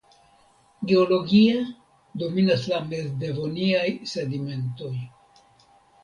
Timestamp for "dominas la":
2.23-2.79